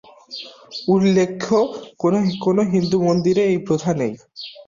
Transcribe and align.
উল্লেখ্য, 0.87 1.55
কোনো 1.99 2.19
কোনো 2.45 2.61
হিন্দু 2.73 2.97
মন্দিরে 3.07 3.43
এই 3.51 3.59
প্রথা 3.67 3.91
নেই। 4.01 4.13